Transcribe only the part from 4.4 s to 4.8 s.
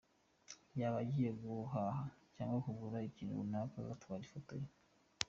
ye.